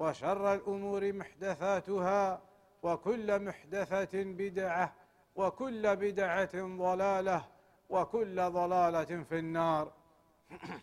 وشر 0.00 0.54
الأمور 0.54 1.12
محدثاتها 1.12 2.40
وكل 2.82 3.42
محدثة 3.42 4.10
بدعة 4.14 4.92
وكل 5.36 5.96
بدعة 5.96 6.50
ضلالة 6.54 7.44
وكل 7.90 8.50
ضلالة 8.50 9.24
في 9.28 9.38
النار. 9.38 9.92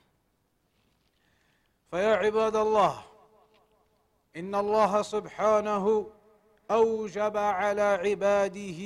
فيا 1.92 2.16
عباد 2.16 2.56
الله 2.56 3.04
إن 4.36 4.56
الله 4.56 5.02
سبحانه 5.02 6.12
أوجب 6.72 7.38
على 7.38 7.82
عباده 7.82 8.82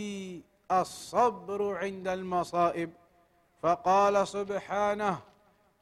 الصبر 0.71 1.77
عند 1.77 2.07
المصائب. 2.07 2.91
فقال 3.61 4.27
سبحانه 4.27 5.19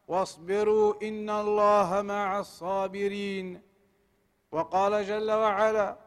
واصبروا 0.07 0.93
إن 1.03 1.29
الله 1.29 2.01
مع 2.01 2.39
الصابرين. 2.39 3.68
وقال 4.51 5.05
جل 5.05 5.31
وعلا 5.31 5.97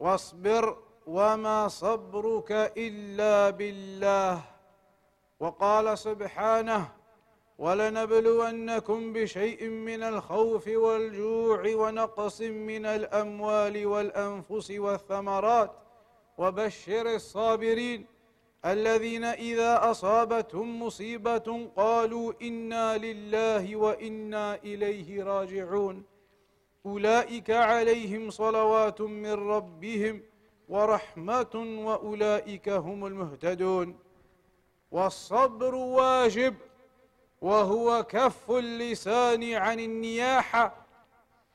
واصبر 0.00 0.76
وما 1.06 1.68
صبرك 1.68 2.52
إلا 2.76 3.50
بالله. 3.50 4.40
وقال 5.40 5.98
سبحانه 5.98 6.88
ولنبلونكم 7.58 9.12
بشيء 9.12 9.68
من 9.68 10.02
الخوف 10.02 10.68
والجوع 10.68 11.60
ونقص 11.74 12.40
من 12.40 12.86
الأموال 12.86 13.86
والأنفس 13.86 14.70
والثمرات. 14.70 15.72
وبشر 16.38 17.14
الصابرين 17.14 18.06
الذين 18.64 19.24
إذا 19.24 19.90
أصابتهم 19.90 20.82
مصيبة 20.82 21.68
قالوا 21.76 22.32
إنا 22.42 22.96
لله 22.98 23.76
وإنا 23.76 24.54
إليه 24.54 25.24
راجعون. 25.24 26.15
أولئك 26.86 27.50
عليهم 27.50 28.30
صلوات 28.30 29.00
من 29.00 29.32
ربهم 29.32 30.22
ورحمة 30.68 31.54
وأولئك 31.86 32.68
هم 32.68 33.06
المهتدون. 33.06 33.98
والصبر 34.90 35.74
واجب 35.74 36.54
وهو 37.40 38.02
كف 38.02 38.50
اللسان 38.50 39.54
عن 39.54 39.80
النياحه 39.80 40.86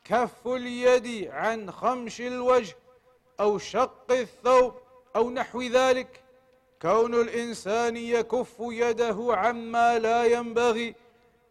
كف 0.03 0.47
اليد 0.47 1.27
عن 1.31 1.71
خمش 1.71 2.21
الوجه 2.21 2.75
أو 3.39 3.57
شق 3.57 4.11
الثوب 4.11 4.73
أو 5.15 5.29
نحو 5.29 5.61
ذلك. 5.61 6.21
كون 6.81 7.13
الإنسان 7.13 7.97
يكف 7.97 8.55
يده 8.59 9.17
عما 9.29 9.99
لا 9.99 10.25
ينبغي 10.25 10.95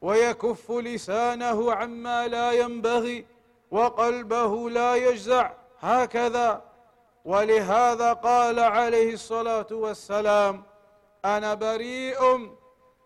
ويكف 0.02 0.70
لسانه 0.70 1.72
عما 1.72 2.28
لا 2.28 2.52
ينبغي 2.52 3.26
وقلبه 3.70 4.70
لا 4.70 4.94
يجزع 4.94 5.50
هكذا. 5.80 6.62
ولهذا 7.24 8.12
قال 8.12 8.60
عليه 8.60 9.14
الصلاة 9.14 9.66
والسلام 9.70 10.62
أنا 11.24 11.54
بريء 11.54 12.50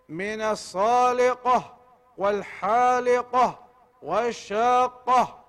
من 0.09 0.41
الصالقة 0.41 1.77
والحالقة 2.17 3.59
والشاقة. 4.03 5.45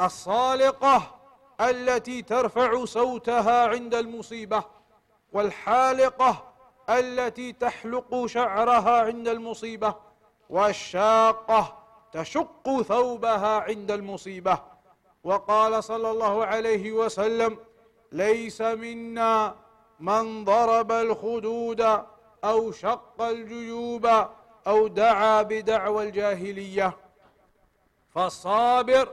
الصالقة 0.00 1.02
التي 1.60 2.22
ترفع 2.22 2.84
صوتها 2.84 3.68
عند 3.68 3.94
المصيبة 3.94 4.64
والحالقة 5.32 6.52
التي 6.90 7.52
تحلق 7.52 8.26
شعرها 8.26 9.02
عند 9.02 9.28
المصيبة 9.28 9.94
والشاقة 10.50 11.83
تشق 12.14 12.82
ثوبها 12.82 13.60
عند 13.60 13.90
المصيبة. 13.90 14.58
وقال 15.24 15.84
صلى 15.84 16.10
الله 16.10 16.46
عليه 16.46 16.92
وسلم 16.92 17.58
ليس 18.12 18.60
منا 18.60 19.54
من 20.00 20.44
ضرب 20.44 20.92
الخدود 20.92 21.80
أو 22.44 22.72
شق 22.72 23.22
الجيوب 23.22 24.06
أو 24.66 24.86
دعا 24.86 25.42
بدعوى 25.42 26.04
الجاهلية. 26.04 26.96
فالصابر 28.14 29.08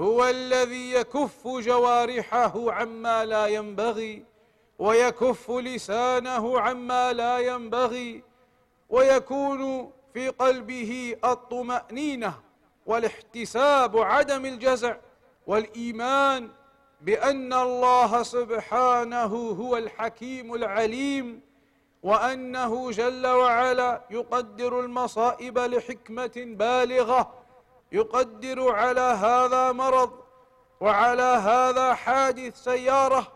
هو 0.00 0.24
الذي 0.24 0.92
يكف 0.92 1.46
جوارحه 1.46 2.72
عما 2.72 3.24
لا 3.24 3.46
ينبغي 3.46 4.24
ويكف 4.78 5.50
لسانه 5.50 6.60
عما 6.60 7.12
لا 7.12 7.38
ينبغي 7.38 8.22
ويكون 8.88 9.92
في 10.14 10.28
قلبه 10.28 11.16
الطمأنينة 11.24 12.34
والاحتساب 12.86 13.98
عدم 13.98 14.46
الجزع 14.46 14.96
والإيمان 15.46 16.50
بأن 17.00 17.52
الله 17.52 18.22
سبحانه 18.22 19.34
هو 19.60 19.76
الحكيم 19.76 20.54
العليم 20.54 21.40
وأنه 22.02 22.90
جل 22.90 23.26
وعلا 23.26 24.02
يقدر 24.10 24.80
المصائب 24.80 25.58
لحكمة 25.58 26.32
بالغة 26.36 27.34
يقدر 27.92 28.74
على 28.74 29.00
هذا 29.00 29.72
مرض 29.72 30.12
وعلى 30.80 31.22
هذا 31.22 31.94
حادث 31.94 32.64
سيارة 32.64 33.32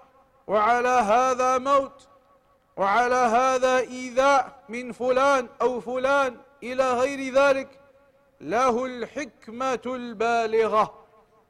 وعلى 0.46 0.88
هذا 0.88 1.58
موت 1.58 2.08
وعلى 2.76 3.14
هذا 3.14 3.78
إيذاء 3.78 4.64
من 4.68 4.92
فلان 4.92 5.48
أو 5.62 5.80
فلان. 5.80 6.36
إلى 6.62 6.92
غير 6.92 7.34
ذلك 7.34 7.80
له 8.40 8.84
الحكمة 8.84 9.82
البالغة. 9.86 11.04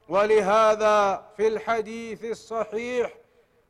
ولهذا 0.08 1.26
في 1.36 1.48
الحديث 1.48 2.24
الصحيح 2.24 3.14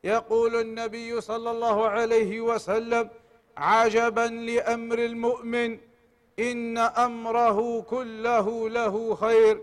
يقول 0.04 0.60
النبي 0.60 1.20
صلى 1.20 1.50
الله 1.50 1.88
عليه 1.88 2.40
وسلم 2.40 3.10
عجبا 3.56 4.20
لأمر 4.20 4.98
المؤمن 4.98 5.78
إن 6.38 6.78
أمره 6.78 7.82
كله 7.82 8.68
له 8.68 9.14
خير. 9.14 9.60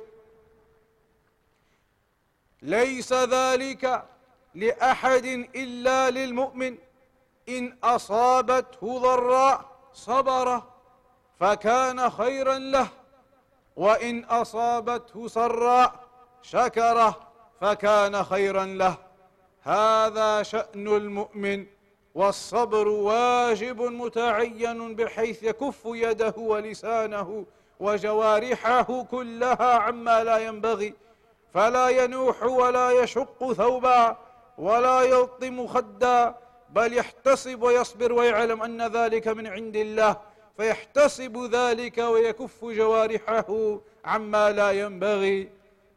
ليس 2.62 3.14
ذلك 3.14 4.06
لأحد 4.56 5.26
إلا 5.56 6.10
للمؤمن 6.10 6.78
إن 7.50 7.78
أصابته 7.84 9.00
ضراء 9.00 9.66
صبر 9.94 10.64
فكان 11.40 12.10
خيرا 12.10 12.58
له. 12.58 12.88
وإن 13.76 14.24
أصابته 14.24 15.28
سراء 15.28 15.94
شكره 16.42 17.20
فكان 17.62 18.24
خيرا 18.24 18.66
له. 18.66 18.96
هذا 19.64 20.44
شأن 20.44 20.88
المؤمن 20.88 21.66
والصبر 22.16 22.88
واجب 22.88 23.82
متعين 23.82 24.96
بحيث 24.96 25.44
يكف 25.44 25.82
يده 25.86 26.34
ولسانه 26.38 27.46
وجوارحه 27.80 29.04
كلها 29.04 29.74
عما 29.74 30.24
لا 30.24 30.38
ينبغي. 30.38 30.94
فلا 31.54 31.90
ينوح 31.90 32.44
ولا 32.44 32.92
يشق 32.92 33.54
ثوبا 33.54 34.18
ولا 34.58 35.02
يلطم 35.02 35.68
خدا 35.68 36.36
بل 36.70 36.98
يحتسب 36.98 37.62
ويصبر 37.62 38.14
ويعلم 38.14 38.62
أن 38.62 38.82
ذلك 38.88 39.28
من 39.28 39.48
عند 39.48 39.76
الله. 39.76 40.18
فيحتسب 40.58 41.50
ذلك 41.52 41.98
ويكف 41.98 42.66
جوارحه 42.66 43.80
عما 44.06 44.52
لا 44.52 44.72
ينبغي. 44.72 45.50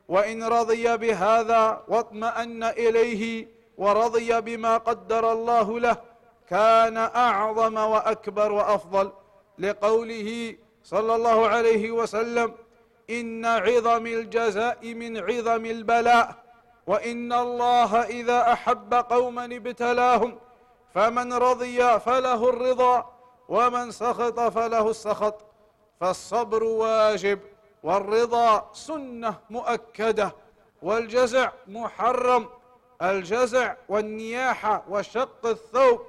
وإن 0.09 0.43
رضي 0.43 0.97
بهذا 0.97 1.83
واطمأن 1.89 2.65
إليه 2.65 3.47
ورضي 3.79 4.41
بما 4.41 4.77
قدر 4.77 5.33
الله 5.33 5.81
له 5.81 5.97
كان 6.49 6.97
أعظم 6.97 7.77
وأكبر 7.77 8.53
وأفضل. 8.53 9.13
لقوله 9.59 10.57
صلى 10.85 11.15
الله 11.15 11.49
عليه 11.49 11.91
وسلم 11.91 12.55
إن 13.11 13.45
عظم 13.45 14.07
الجزاء 14.07 14.95
من 14.95 15.17
عظم 15.17 15.67
البلاء 15.67 16.35
وإن 16.87 17.33
الله 17.33 18.03
إذا 18.03 18.53
أحب 18.53 18.95
قوما 18.95 19.45
ابتلاهم 19.45 20.39
فمن 20.95 21.33
رضي 21.33 21.99
فله 21.99 22.49
الرضا. 22.49 23.18
ومن 23.49 23.91
سخط 23.91 24.41
فله 24.41 24.91
السخط 24.91 25.35
فالصبر 26.01 26.63
واجب 26.65 27.41
والرضا 27.83 28.71
سنة 28.73 29.35
مؤكدة 29.51 30.33
والجزع 30.83 31.51
محرم 31.67 32.49
الجزع 33.03 33.75
والنياحة 33.89 34.85
وشق 34.89 35.47
الثوب 35.47 36.01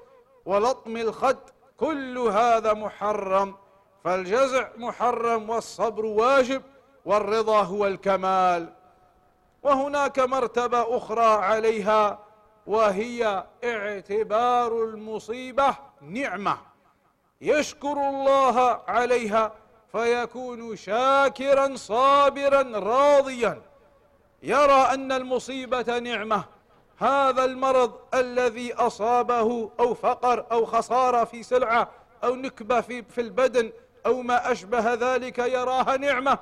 ولطم 0.45 0.97
الخد 0.97 1.38
كل 1.77 2.18
هذا 2.18 2.74
محرم 2.74 3.56
فالجزع 4.03 4.68
محرم 4.77 5.50
والصبر 5.50 6.06
واجب 6.06 6.62
والرضا 7.06 7.62
هو 7.62 7.88
الكمال. 7.88 8.74
وهناك 9.63 10.19
مرتبة 10.19 10.97
أخرى 10.97 11.25
عليها 11.25 12.19
وهي 12.68 13.45
اعتبار 13.63 14.83
المصيبة 14.83 15.75
نعمة. 16.01 16.69
يشكر 17.41 18.09
الله 18.09 18.81
عليها 18.88 19.51
فيكون 19.91 20.75
شاكرا 20.75 21.75
صابرا 21.75 22.62
راضيا. 22.62 23.62
يرى 24.44 24.81
أن 24.94 25.12
المصيبة 25.12 26.00
نعمة. 26.00 26.44
هذا 26.97 27.45
المرض 27.45 27.94
الذي 28.13 28.74
أصابه 28.74 29.71
أو 29.80 29.94
فقر 29.94 30.45
أو 30.51 30.65
خسارة 30.65 31.24
في 31.24 31.44
سلعة 31.44 31.89
أو 32.24 32.36
نكبة 32.36 32.81
في 32.81 33.03
في 33.03 33.21
البدن 33.21 33.71
أو 34.06 34.21
ما 34.21 34.51
أشبه 34.51 34.94
ذلك 34.94 35.39
يراها 35.39 35.97
نعمة. 35.97 36.39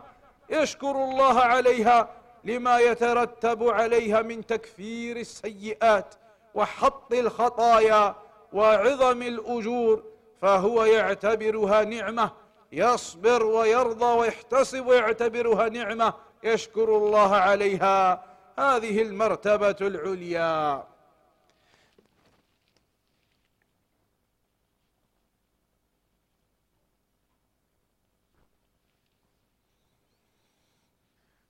يشكر 0.50 0.92
الله 0.92 1.40
عليها 1.40 2.10
لما 2.44 2.80
يترتب 2.80 3.64
عليها 3.64 4.22
من 4.22 4.46
تكفير 4.46 5.18
السيئات 5.18 6.16
وحط 6.56 7.14
الخطايا 7.14 8.16
وعظم 8.54 9.22
الأجور 9.22 10.04
فهو 10.42 10.86
يعتبرها 10.86 11.84
نعمة 11.84 12.32
يصبر 12.72 13.46
ويرضى 13.46 14.06
ويحتسب 14.06 14.86
ويعتبرها 14.86 15.70
نعمة 15.70 16.14
يشكر 16.44 16.98
الله 16.98 17.36
عليها. 17.36 18.24
هذه 18.60 19.02
المرتبة 19.02 19.76
العليا. 19.82 20.88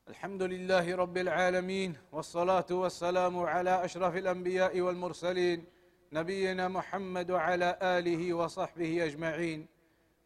الحمد 0.07 0.43
لله 0.43 0.95
رب 0.95 1.17
العالمين 1.17 1.97
والصلاة 2.11 2.65
والسلام 2.71 3.39
على 3.39 3.85
أشرف 3.85 4.15
الأنبياء 4.15 4.81
والمرسلين. 4.81 5.76
نبينا 6.12 6.68
محمد 6.68 7.30
وعلى 7.30 7.78
اله 7.82 8.34
وصحبه 8.34 9.04
اجمعين 9.04 9.66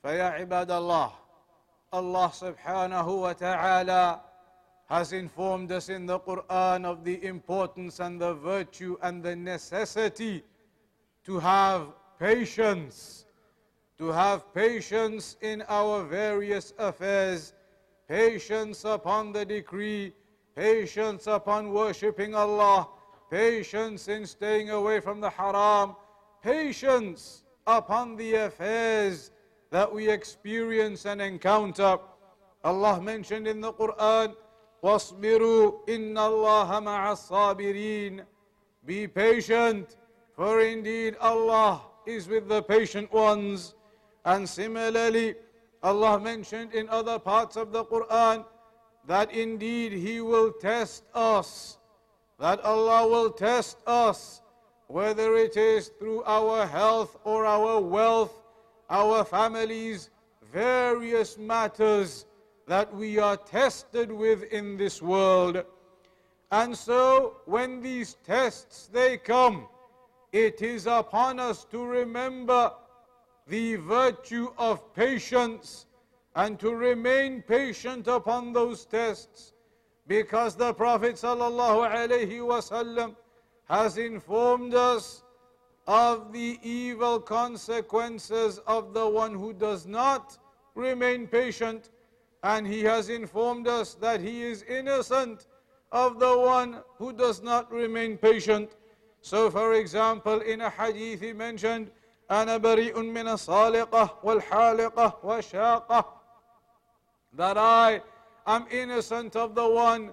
فيا 0.03 0.25
عباد 0.25 0.71
الله 0.71 1.13
الله 1.95 2.31
سبحانه 2.31 3.09
وتعالى 3.09 4.21
has 4.89 5.13
informed 5.13 5.73
us 5.73 5.89
in 5.89 6.07
the 6.07 6.19
Quran 6.19 6.85
of 6.85 7.05
the 7.05 7.25
importance 7.25 8.01
and 8.01 8.21
the 8.21 8.35
virtue 8.35 8.97
and 9.03 9.23
the 9.23 9.35
necessity 9.35 10.45
to 11.25 11.41
have 11.41 11.89
patience, 12.21 13.27
to 13.99 14.09
have 14.09 14.55
patience 14.55 15.37
in 15.41 15.63
our 15.69 16.05
various 16.05 16.73
affairs 16.79 17.53
patience 18.09 18.85
upon 18.85 19.33
the 19.33 19.45
decree, 19.45 20.13
patience 20.55 21.27
upon 21.27 21.73
worshipping 21.73 22.35
Allah, 22.35 22.89
patience 23.31 24.09
in 24.09 24.27
staying 24.27 24.71
away 24.71 25.01
from 25.01 25.21
the 25.21 25.31
haram, 25.31 25.97
patience 26.43 27.45
upon 27.67 28.17
the 28.17 28.35
affairs 28.35 29.31
that 29.71 29.93
we 29.93 30.09
experience 30.09 31.05
and 31.05 31.21
encounter. 31.21 31.99
Allah 32.63 33.01
mentioned 33.01 33.47
in 33.47 33.61
the 33.61 33.73
Quran, 33.73 34.35
وَاصْبِرُوا 34.83 35.87
إِنَّ 35.89 36.15
اللَّهَ 36.15 36.69
مَعَ 36.83 37.13
الصَّابِرِينَ 37.13 38.25
Be 38.85 39.09
patient, 39.09 39.97
for 40.35 40.61
indeed 40.61 41.17
Allah 41.21 41.83
is 42.07 42.29
with 42.29 42.49
the 42.49 42.63
patient 42.63 43.13
ones. 43.13 43.75
And 44.25 44.49
similarly, 44.49 45.35
Allah 45.83 46.21
mentioned 46.21 46.73
in 46.73 46.89
other 46.89 47.19
parts 47.19 47.57
of 47.57 47.73
the 47.73 47.85
Quran 47.85 48.45
that 49.07 49.33
indeed 49.33 49.93
He 49.93 50.21
will 50.21 50.53
test 50.53 51.05
us, 51.15 51.79
that 52.42 52.60
Allah 52.62 53.08
will 53.08 53.30
test 53.30 53.78
us, 53.86 54.42
whether 54.88 55.36
it 55.36 55.56
is 55.58 55.90
through 56.00 56.24
our 56.24 56.66
health 56.66 57.16
or 57.24 57.46
our 57.46 57.80
wealth, 57.80 58.34
our 58.90 59.24
families, 59.24 60.10
various 60.52 61.38
matters 61.38 62.26
that 62.68 62.92
we 62.96 63.20
are 63.20 63.38
tested 63.38 64.12
with 64.12 64.42
in 64.52 64.76
this 64.76 65.04
world. 65.04 65.64
And 66.52 66.76
so 66.76 67.38
when 67.46 67.80
these 67.80 68.16
tests 68.26 68.90
they 68.92 69.18
come, 69.18 69.68
it 70.32 70.64
is 70.64 70.88
upon 70.88 71.40
us 71.40 71.64
to 71.66 71.86
remember 71.86 72.74
the 73.46 73.76
virtue 73.76 74.50
of 74.58 74.96
patience 74.96 75.86
and 76.36 76.60
to 76.60 76.74
remain 76.74 77.44
patient 77.44 78.08
upon 78.08 78.52
those 78.52 78.86
tests 78.86 79.54
because 80.07 80.55
the 80.55 80.73
Prophet 80.75 81.17
ﷺ 81.17 83.17
has 83.69 83.99
informed 83.99 84.75
us 84.75 85.23
of 85.87 86.33
the 86.33 86.59
evil 86.63 87.21
consequences 87.21 88.59
of 88.67 88.95
the 88.95 89.09
one 89.09 89.35
who 89.35 89.53
does 89.53 89.87
not 89.87 90.39
remain 90.75 91.27
patient 91.27 91.91
and 92.43 92.67
he 92.67 92.83
has 92.83 93.09
informed 93.09 93.67
us 93.67 93.95
that 93.95 94.21
he 94.21 94.43
is 94.43 94.63
innocent 94.65 95.47
of 95.93 96.19
the 96.19 96.39
one 96.39 96.83
who 96.99 97.13
does 97.13 97.43
not 97.43 97.71
remain 97.73 98.17
patient. 98.17 98.77
So 99.21 99.51
for 99.51 99.75
example 99.75 100.41
in 100.41 100.61
a 100.61 100.71
hadith 100.71 101.21
he 101.21 101.33
mentioned 101.33 101.91
أنا 102.31 102.59
بريء 102.59 102.97
من 102.97 103.29
الصالقة 103.29 104.19
والحالقة 104.23 105.19
والشاقة 105.23 106.05
that 107.35 107.57
I 107.57 108.03
am 108.48 108.66
innocent 108.72 109.36
of 109.36 109.56
the 109.56 109.70
one 109.70 110.12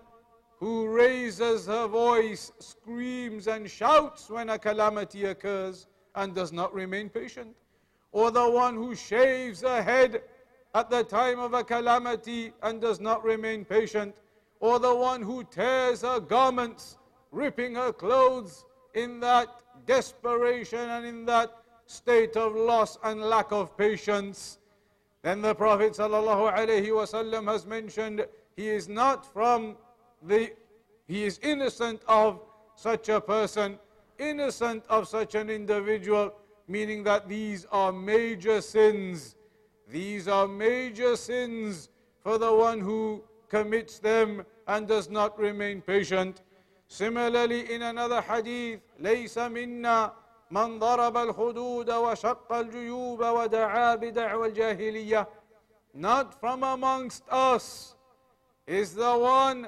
who 0.59 0.89
raises 0.89 1.67
her 1.67 1.87
voice, 1.87 2.51
screams 2.59 3.47
and 3.47 3.71
shouts 3.71 4.29
when 4.29 4.51
a 4.51 4.59
calamity 4.59 5.27
occurs 5.27 5.87
and 6.15 6.35
does 6.35 6.53
not 6.53 6.75
remain 6.75 7.09
patient, 7.09 7.55
or 8.13 8.31
the 8.31 8.51
one 8.51 8.75
who 8.75 8.95
shaves 8.95 9.63
her 9.63 9.83
head 9.83 10.23
at 10.75 10.91
the 10.91 11.05
time 11.05 11.39
of 11.39 11.55
a 11.55 11.63
calamity 11.63 12.53
and 12.63 12.81
does 12.81 13.01
not 13.01 13.23
remain 13.23 13.65
patient, 13.65 14.15
or 14.61 14.79
the 14.79 14.95
one 14.95 15.23
who 15.23 15.45
tears 15.45 16.03
her 16.03 16.19
garments, 16.19 16.99
ripping 17.31 17.75
her 17.75 17.93
clothes 17.93 18.65
in 18.95 19.21
that 19.21 19.49
desperation 19.87 20.91
and 20.91 21.07
in 21.07 21.25
that 21.25 21.51
state 21.87 22.37
of 22.37 22.55
loss 22.55 22.99
and 23.05 23.21
lack 23.21 23.53
of 23.53 23.77
patience. 23.77 24.59
Then 25.22 25.42
the 25.42 25.56
Prophet 25.56 25.94
ﷺ 25.94 27.46
has 27.48 27.66
mentioned 27.66 28.26
he 28.56 28.70
is 28.70 28.90
not 28.90 29.26
from 29.26 29.78
the, 30.22 30.52
he 31.08 31.24
is 31.24 31.40
innocent 31.42 32.02
of 32.08 32.42
such 32.76 33.10
a 33.10 33.22
person, 33.22 33.80
innocent 34.20 34.84
of 34.90 35.08
such 35.08 35.36
an 35.36 35.50
individual, 35.50 36.34
meaning 36.68 37.04
that 37.04 37.30
these 37.30 37.66
are 37.72 37.92
major 37.92 38.62
sins. 38.62 39.36
These 39.90 40.28
are 40.28 40.48
major 40.48 41.16
sins 41.16 41.90
for 42.22 42.38
the 42.38 42.54
one 42.54 42.80
who 42.80 43.24
commits 43.50 44.00
them 44.00 44.46
and 44.68 44.88
does 44.88 45.10
not 45.10 45.38
remain 45.38 45.82
patient. 45.82 46.42
Similarly, 46.88 47.72
in 47.74 47.82
another 47.84 48.22
hadith, 48.22 48.82
ليس 49.00 49.38
منا 49.38 50.12
من 50.52 50.80
ضرب 50.80 51.18
الخدود 51.18 51.92
وشق 51.92 52.54
الجيوب 52.54 53.20
ودعا 53.20 53.96
بدعوى 53.96 54.48
الجاهلية 54.48 55.28
not 55.96 56.40
from 56.40 56.64
amongst 56.64 57.24
us 57.30 57.96
is 58.66 58.94
the 58.96 59.18
one 59.18 59.68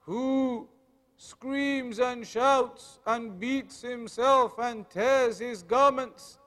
who 0.00 0.68
screams 1.16 1.98
and 1.98 2.26
shouts 2.26 2.98
and 3.06 3.38
beats 3.38 3.82
himself 3.82 4.58
and 4.58 4.88
tears 4.88 5.38
his 5.38 5.62
garments, 5.62 6.38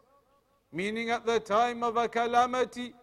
meaning 0.72 1.10
at 1.10 1.26
the 1.26 1.40
time 1.40 1.84
of 1.84 1.96
a 1.98 2.08
calamity, 2.08 2.94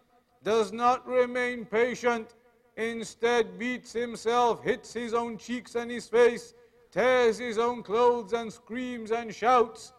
does 0.43 0.73
not 0.73 1.07
remain 1.07 1.63
patient, 1.65 2.35
instead 2.75 3.57
beats 3.57 3.93
himself, 3.93 4.63
hits 4.63 4.91
his 4.93 5.13
own 5.13 5.37
cheeks 5.37 5.75
and 5.75 5.89
his 5.89 6.07
face, 6.07 6.53
tears 6.91 7.37
his 7.37 7.57
own 7.57 7.83
clothes 7.83 8.33
and 8.33 8.51
screams 8.51 9.11
and 9.11 9.33
shouts, 9.33 9.93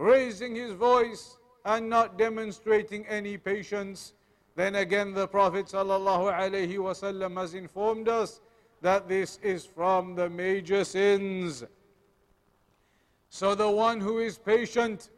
raising 0.00 0.54
his 0.54 0.72
voice 0.72 1.36
and 1.66 1.88
not 1.88 2.16
demonstrating 2.16 3.06
any 3.06 3.36
patience. 3.36 4.14
Then 4.56 4.76
again 4.76 5.12
the 5.12 5.28
Prophet 5.28 5.66
ﷺ 5.66 7.36
has 7.36 7.54
informed 7.54 8.08
us 8.08 8.40
that 8.80 9.08
this 9.08 9.38
is 9.42 9.66
from 9.66 10.14
the 10.14 10.30
major 10.30 10.84
sins. 10.84 11.64
So 13.28 13.54
the 13.54 13.70
one 13.70 14.00
who 14.00 14.18
is 14.20 14.38
patient, 14.38 15.10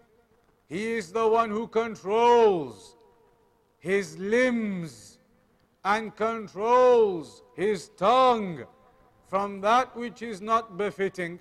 he 0.69 0.95
is 0.95 1.13
the 1.13 1.29
one 1.29 1.49
who 1.49 1.69
controls 1.69 2.97
his 3.79 4.19
limbs 4.19 5.19
and 5.85 6.15
controls 6.17 7.45
his 7.55 7.89
tongue 7.91 8.65
from 9.29 9.61
that 9.61 9.97
which 9.97 10.23
is 10.23 10.41
not 10.41 10.77
befitting, 10.77 11.39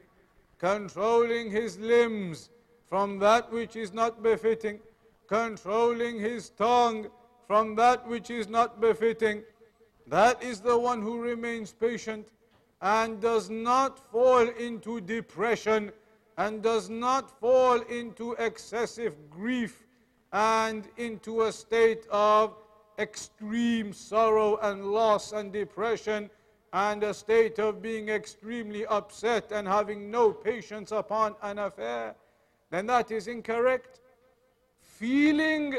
controlling 0.60 1.50
his 1.50 1.80
limbs 1.80 2.51
from 2.92 3.20
that 3.20 3.50
which 3.54 3.78
is 3.78 3.94
not 3.94 4.22
befitting, 4.22 4.78
controlling 5.26 6.20
his 6.20 6.50
tongue 6.50 7.08
from 7.48 7.74
that 7.74 8.06
which 8.06 8.30
is 8.30 8.50
not 8.50 8.82
befitting, 8.82 9.44
that 10.08 10.44
is 10.44 10.60
the 10.60 10.78
one 10.78 11.02
who 11.02 11.22
remains 11.22 11.72
patient 11.72 12.28
and 12.82 13.22
does 13.22 13.50
not 13.50 13.98
fall 14.12 14.46
into 14.60 15.00
depression 15.00 15.90
and 16.38 16.62
does 16.62 16.90
not 16.90 17.40
fall 17.40 17.80
into 17.84 18.34
excessive 18.34 19.16
grief 19.30 19.88
and 20.34 20.90
into 20.98 21.44
a 21.44 21.52
state 21.54 22.06
of 22.12 22.58
extreme 23.00 23.94
sorrow 23.94 24.58
and 24.64 24.92
loss 24.92 25.32
and 25.32 25.54
depression 25.54 26.30
and 26.74 27.06
a 27.06 27.14
state 27.14 27.58
of 27.58 27.82
being 27.82 28.10
extremely 28.10 28.86
upset 28.88 29.50
and 29.54 29.66
having 29.66 30.12
no 30.12 30.34
patience 30.34 30.92
upon 30.92 31.36
an 31.42 31.58
affair, 31.58 32.16
then 32.72 32.88
that 32.88 33.12
is 33.12 33.28
incorrect. 33.28 34.00
Feeling 34.80 35.76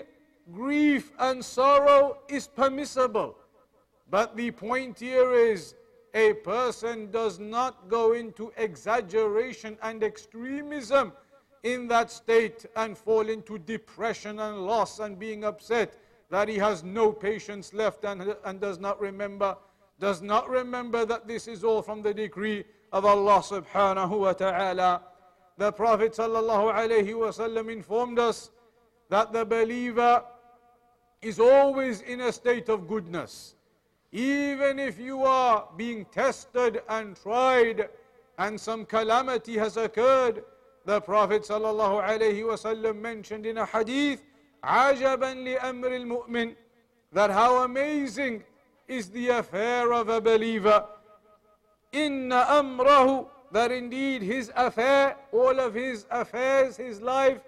grief 0.52 1.12
and 1.18 1.44
sorrow 1.44 2.18
is 2.28 2.46
permissible. 2.46 3.36
But 4.10 4.36
the 4.36 4.50
point 4.50 5.00
here 5.00 5.32
is 5.32 5.74
a 6.14 6.34
person 6.34 7.10
does 7.10 7.38
not 7.38 7.88
go 7.88 8.12
into 8.12 8.52
exaggeration 8.58 9.78
and 9.82 10.04
extremism 10.04 11.12
in 11.62 11.88
that 11.88 12.10
state 12.10 12.66
and 12.76 12.98
fall 12.98 13.28
into 13.28 13.58
depression 13.58 14.40
and 14.40 14.66
loss 14.66 14.98
and 14.98 15.18
being 15.18 15.44
upset 15.44 15.96
that 16.28 16.48
he 16.48 16.58
has 16.58 16.82
no 16.82 17.12
patience 17.12 17.72
left 17.72 18.04
and, 18.04 18.34
and 18.44 18.60
does 18.60 18.78
not 18.78 19.00
remember 19.00 19.56
does 20.00 20.20
not 20.20 20.48
remember 20.50 21.04
that 21.04 21.28
this 21.28 21.46
is 21.46 21.62
all 21.62 21.80
from 21.80 22.02
the 22.02 22.12
decree 22.12 22.64
of 22.92 23.04
Allah 23.04 23.40
subhanahu 23.40 24.18
wa 24.18 24.32
ta'ala 24.32 25.02
the 25.57 25.71
prophet 25.71 26.13
sallallahu 26.13 26.73
alaihi 26.73 27.13
wasallam 27.13 27.71
informed 27.71 28.19
us 28.19 28.51
that 29.09 29.31
the 29.33 29.45
believer 29.45 30.23
is 31.21 31.39
always 31.39 32.01
in 32.01 32.21
a 32.21 32.31
state 32.31 32.69
of 32.69 32.87
goodness 32.87 33.55
even 34.11 34.79
if 34.79 34.99
you 34.99 35.23
are 35.23 35.67
being 35.75 36.05
tested 36.05 36.81
and 36.89 37.15
tried 37.15 37.89
and 38.37 38.59
some 38.59 38.85
calamity 38.85 39.57
has 39.57 39.77
occurred, 39.77 40.43
the 40.85 41.01
Prophet 41.01 41.41
ﷺ 41.43 43.01
mentioned 43.01 43.45
in 43.45 43.57
a 43.57 43.65
hadith, 43.65 44.23
عَجَبًا 44.63 45.57
لِأَمْرِ 45.57 45.59
الْمُؤْمِنِ 45.59 46.55
That 47.11 47.31
how 47.31 47.63
amazing 47.63 48.43
is 48.87 49.09
the 49.09 49.29
affair 49.29 49.91
of 49.91 50.07
a 50.09 50.21
believer. 50.21 50.85
إِنَّ 51.91 52.31
أَمْرَهُ 52.31 53.27
That 53.51 53.71
indeed 53.71 54.21
his 54.21 54.51
affair, 54.55 55.15
all 55.31 55.59
of 55.59 55.73
his 55.73 56.05
affairs, 56.11 56.75
his 56.77 57.01
life, 57.01 57.39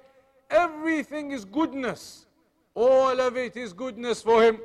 everything 0.50 1.32
is 1.32 1.44
goodness. 1.46 2.26
All 2.74 3.20
of 3.20 3.36
it 3.36 3.58
is 3.58 3.74
goodness 3.74 4.22
for 4.22 4.44
him. 4.44 4.60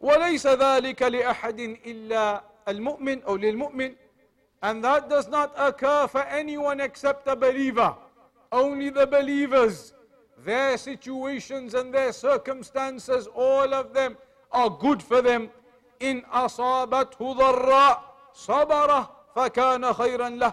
وليس 0.00 0.46
ذلك 0.46 1.02
لأحد 1.02 1.60
إلا 1.86 2.42
المؤمن 2.68 3.22
أو 3.22 3.36
للمؤمن 3.36 3.94
and 4.62 4.82
that 4.82 5.08
does 5.08 5.28
not 5.28 5.52
occur 5.56 6.06
for 6.06 6.22
anyone 6.22 6.80
except 6.80 7.26
a 7.28 7.36
believer 7.36 7.94
only 8.52 8.90
the 8.90 9.06
believers 9.06 9.94
their 10.44 10.76
situations 10.76 11.74
and 11.74 11.94
their 11.94 12.12
circumstances 12.12 13.26
all 13.34 13.72
of 13.72 13.94
them 13.94 14.16
are 14.52 14.70
good 14.70 15.02
for 15.02 15.22
them 15.22 15.50
إن 16.02 16.22
أصابته 16.26 17.32
ضراء 17.34 18.02
صبره 18.34 19.10
فكان 19.34 19.92
خيرا 19.92 20.28
له 20.38 20.52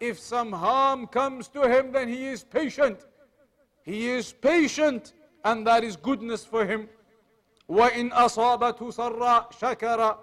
if 0.00 0.18
some 0.18 0.52
harm 0.52 1.06
comes 1.06 1.48
to 1.48 1.62
him 1.62 1.92
then 1.92 2.08
he 2.08 2.28
is 2.28 2.44
patient 2.44 3.06
he 3.82 4.08
is 4.08 4.32
patient 4.32 5.14
and 5.44 5.66
that 5.66 5.84
is 5.84 5.96
goodness 5.96 6.44
for 6.44 6.64
him 6.66 6.88
وَإِنْ 7.68 8.12
أَصَابَتْهُ 8.12 8.78
سَرَّا 8.78 9.52
شَكَرَ 9.52 10.16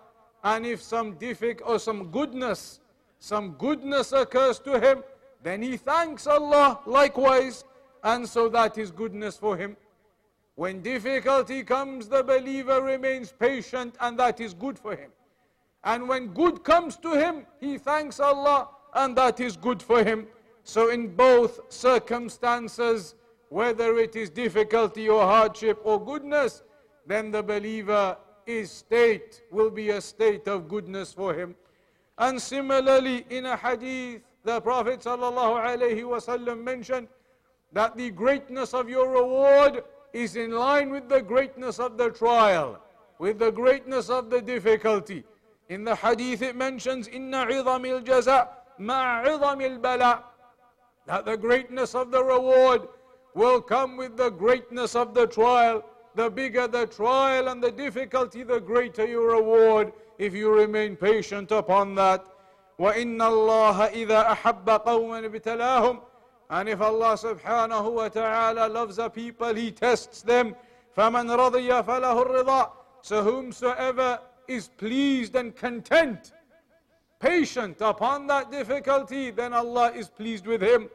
And 0.44 0.66
if 0.66 0.82
some 0.82 1.14
defect 1.16 1.62
or 1.66 1.80
some 1.80 2.10
goodness, 2.10 2.80
some 3.20 3.52
goodness 3.54 4.12
occurs 4.12 4.60
to 4.60 4.80
him, 4.80 5.04
then 5.42 5.62
he 5.62 5.78
thanks 5.78 6.26
Allah 6.28 6.80
likewise, 6.86 7.66
and 8.04 8.28
so 8.28 8.48
that 8.50 8.78
is 8.78 8.92
goodness 8.92 9.38
for 9.38 9.58
him. 9.58 9.76
When 10.56 10.82
difficulty 10.82 11.64
comes, 11.64 12.08
the 12.08 12.24
believer 12.24 12.82
remains 12.82 13.32
patient, 13.32 13.96
and 14.00 14.18
that 14.20 14.40
is 14.40 14.54
good 14.54 14.80
for 14.80 14.96
him. 14.96 15.12
And 15.85 16.09
when 16.09 16.29
good 16.29 16.65
comes 16.65 16.97
to 16.99 17.13
him, 17.13 17.47
he 17.61 17.79
thanks 17.79 18.21
Allah, 18.21 18.69
and 18.95 19.17
that 19.17 19.41
is 19.41 19.57
good 19.57 19.83
for 19.83 20.03
him. 20.03 20.27
So, 20.65 20.91
in 20.91 21.15
both 21.15 21.73
circumstances, 21.73 23.15
whether 23.49 23.99
it 23.99 24.17
is 24.17 24.29
difficulty 24.29 25.09
or 25.09 25.23
hardship 25.23 25.81
or 25.85 26.05
goodness, 26.05 26.63
then 27.07 27.31
the 27.31 27.43
believer 27.43 28.17
his 28.49 28.71
state 28.71 29.43
will 29.51 29.71
be 29.71 29.91
a 29.91 30.01
state 30.01 30.49
of 30.49 30.69
goodness 30.69 31.13
for 31.13 31.35
him. 31.35 31.55
And 32.17 32.41
similarly, 32.41 33.27
in 33.29 33.45
a 33.47 33.57
hadith, 33.57 34.23
the 34.43 34.61
Prophet 34.61 35.01
ﷺ 35.01 36.65
mentioned 36.65 37.09
that 37.73 37.95
the 37.97 38.11
greatness 38.11 38.73
of 38.73 38.89
your 38.89 39.11
reward 39.11 39.85
is 40.15 40.37
in 40.37 40.53
line 40.53 40.89
with 40.89 41.11
the 41.11 41.21
greatness 41.21 41.79
of 41.79 41.99
the 41.99 42.11
trial, 42.11 42.81
with 43.19 43.39
the 43.39 43.53
greatness 43.53 44.09
of 44.09 44.31
the 44.31 44.41
difficulty. 44.41 45.25
In 45.70 45.84
the 45.84 45.96
hadith 45.96 46.42
it 46.42 46.56
mentions, 46.56 47.08
إِنَّ 47.08 47.32
عِظَمِ 47.32 48.04
الْجَزَاء 48.04 48.48
مَعْ 48.80 49.26
عِظَمِ 49.26 49.80
الْبَلَاء 49.80 50.24
That 51.08 51.26
the 51.26 51.38
greatness 51.38 51.96
of 51.96 52.12
the 52.12 52.24
reward 52.24 52.88
will 53.34 53.62
come 53.62 53.98
with 53.98 54.18
the 54.18 54.30
greatness 54.30 54.96
of 54.96 55.14
the 55.14 55.28
trial 55.28 55.84
the 56.16 56.30
bigger 56.30 56.68
the 56.68 56.86
trial 56.88 57.48
and 57.48 57.64
the 57.64 57.72
difficulty, 57.72 58.44
the 58.44 58.60
greater 58.60 59.06
your 59.06 59.32
reward 59.32 59.94
if 60.18 60.34
you 60.34 60.54
remain 60.54 60.96
patient 60.96 61.52
upon 61.52 61.96
that. 61.96 62.26
وَإِنَّ 62.80 63.18
اللَّهَ 63.18 63.92
إِذَا 63.94 64.36
أَحَبَّ 64.36 64.66
قَوْمًا 64.66 65.26
ابْتَلَاهُمْ 65.30 66.02
And 66.50 66.70
if 66.70 66.82
Allah 66.82 67.14
subhanahu 67.14 67.94
wa 67.94 68.10
ta'ala 68.10 68.68
loves 68.68 69.00
a 69.00 69.10
people, 69.10 69.54
He 69.54 69.72
tests 69.72 70.22
them. 70.22 70.56
فَمَنْ 70.98 71.30
رَضِيَ 71.36 71.84
فَلَهُ 71.84 72.26
الرِّضَى 72.26 72.72
So 73.02 73.24
whomsoever 73.24 74.20
is 74.48 74.68
pleased 74.68 75.36
and 75.36 75.56
content, 75.56 76.34
patient 77.20 77.78
upon 77.82 78.28
that 78.28 78.52
difficulty, 78.52 79.32
then 79.32 79.54
Allah 79.54 79.92
is 79.92 80.10
pleased 80.10 80.46
with 80.46 80.62
him. 80.62 80.90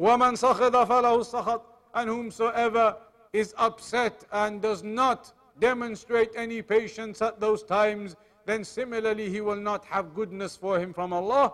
وَمَنْ 0.00 0.34
سَخِضَ 0.38 0.86
فَلَهُ 0.86 1.18
السَّخَطِ 1.18 1.62
And 1.94 2.08
whomsoever 2.08 2.96
is 3.32 3.54
upset 3.58 4.24
and 4.32 4.62
does 4.62 4.82
not 4.82 5.32
demonstrate 5.58 6.30
any 6.36 6.62
patience 6.62 7.20
at 7.20 7.40
those 7.40 7.62
times, 7.62 8.16
then 8.46 8.64
similarly 8.64 9.28
he 9.28 9.40
will 9.40 9.60
not 9.60 9.84
have 9.84 10.14
goodness 10.14 10.56
for 10.56 10.78
him 10.78 10.92
from 10.92 11.12
Allah. 11.12 11.52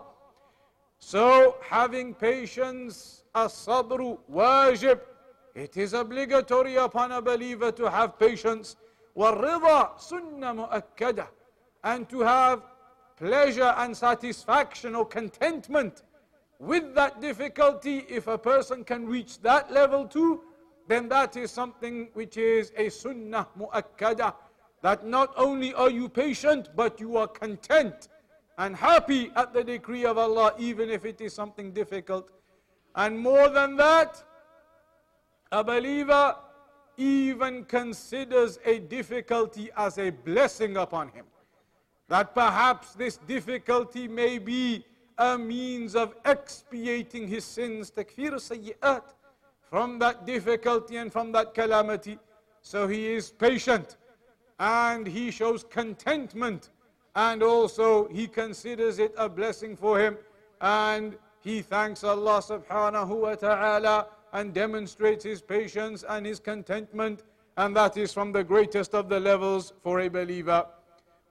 So 0.99 1.57
having 1.61 2.14
patience, 2.14 3.25
as-sabru 3.35 4.19
wajib, 4.31 5.00
it 5.54 5.76
is 5.76 5.93
obligatory 5.93 6.76
upon 6.76 7.12
a 7.12 7.23
believer 7.23 7.71
to 7.73 7.90
have 7.90 8.19
patience. 8.19 8.76
وَالرِّضَى 9.16 9.99
سُنَّ 9.99 10.40
مُؤَكَّدَةً 10.40 11.26
And 11.85 12.09
to 12.09 12.21
have 12.21 12.62
pleasure 13.16 13.75
and 13.76 13.97
satisfaction 13.97 14.95
or 14.95 15.07
contentment 15.07 16.02
with 16.59 16.95
that 16.95 17.21
difficulty, 17.21 18.04
if 18.09 18.26
a 18.26 18.38
person 18.38 18.85
can 18.85 19.07
reach 19.07 19.40
that 19.43 19.71
level 19.73 20.07
too, 20.07 20.40
then 20.88 21.09
that 21.09 21.37
is 21.37 21.50
something 21.50 22.09
which 22.14 22.37
is 22.37 22.73
a 22.76 22.88
sunnah 22.88 23.49
mu'akkada. 23.59 24.35
That 24.83 25.07
not 25.07 25.33
only 25.37 25.73
are 25.75 25.90
you 25.90 26.09
patient, 26.09 26.71
but 26.76 27.00
you 27.00 27.16
are 27.16 27.28
content 27.28 28.09
and 28.59 28.76
happy 28.76 29.31
at 29.35 29.52
the 29.52 29.64
decree 29.64 30.04
of 30.04 30.19
Allah, 30.19 30.54
even 30.59 30.90
if 30.90 31.04
it 31.04 31.21
is 31.21 31.35
something 31.35 31.73
difficult. 31.73 32.31
And 32.95 33.19
more 33.19 33.49
than 33.49 33.76
that, 33.76 34.23
a 35.50 35.64
believer 35.64 36.37
even 37.00 37.63
considers 37.63 38.60
a 38.65 38.79
difficulty 38.79 39.72
as 39.77 39.98
a 39.98 40.10
blessing 40.10 40.75
upon 40.75 41.08
him. 41.10 41.25
That 42.10 42.36
perhaps 42.36 42.94
this 42.94 43.18
difficulty 43.18 44.08
may 44.08 44.38
be 44.38 44.86
a 45.18 45.38
means 45.38 45.96
of 45.96 46.15
expiating 46.25 47.27
his 47.27 47.46
sins, 47.46 47.89
takfir 47.89 48.34
sayyi'at, 48.34 49.03
from 49.70 49.98
that 50.00 50.25
difficulty 50.25 50.98
and 50.98 51.12
from 51.12 51.32
that 51.32 51.53
calamity. 51.53 52.20
So 52.62 52.88
he 52.88 53.13
is 53.13 53.29
patient 53.32 53.96
and 54.60 55.08
he 55.08 55.32
shows 55.32 55.63
contentment 55.63 56.70
and 57.15 57.41
also 57.41 58.08
he 58.10 58.27
considers 58.27 59.00
it 59.00 59.13
a 59.18 59.29
blessing 59.29 59.77
for 59.77 60.00
him 60.00 60.18
and 60.60 61.18
he 61.41 61.62
thanks 61.62 62.03
Allah 62.03 62.41
subhanahu 62.41 63.22
wa 63.22 63.36
ta'ala 63.36 64.08
and 64.33 64.52
demonstrates 64.52 65.25
his 65.25 65.40
patience 65.40 66.04
and 66.09 66.26
his 66.26 66.40
contentment 66.40 67.23
and 67.57 67.76
that 67.76 67.97
is 67.97 68.12
from 68.12 68.33
the 68.33 68.43
greatest 68.43 68.95
of 68.95 69.09
the 69.09 69.21
levels 69.21 69.73
for 69.83 70.00
a 70.00 70.09
believer. 70.09 70.66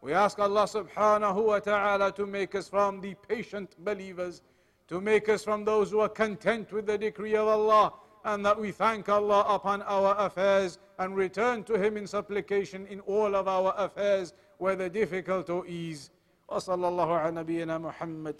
We 0.01 0.13
ask 0.13 0.39
Allah 0.39 0.63
subhanahu 0.63 1.45
wa 1.45 1.59
ta'ala 1.59 2.11
to 2.13 2.25
make 2.25 2.55
us 2.55 2.69
from 2.69 3.01
the 3.01 3.15
patient 3.27 3.75
believers, 3.83 4.41
to 4.87 5.01
make 5.01 5.29
us 5.29 5.43
from 5.43 5.65
those 5.65 5.91
who 5.91 5.99
are 5.99 6.09
content 6.09 6.71
with 6.71 6.85
the 6.85 6.97
decree 6.97 7.35
of 7.35 7.47
Allah, 7.47 7.93
and 8.25 8.45
that 8.45 8.59
we 8.59 8.71
thank 8.71 9.09
Allah 9.09 9.45
upon 9.49 9.81
our 9.81 10.15
affairs 10.17 10.79
and 10.99 11.15
return 11.15 11.63
to 11.65 11.77
Him 11.77 11.97
in 11.97 12.07
supplication 12.07 12.87
in 12.87 13.01
all 13.01 13.35
of 13.35 13.47
our 13.47 13.73
affairs, 13.77 14.33
whether 14.57 14.87
difficult 14.87 15.49
or 15.49 15.67
ease. 15.67 16.09
وصلى 16.49 16.87
الله 16.87 17.19
على 17.19 17.31
نبينا 17.43 17.77
محمد 17.77 18.35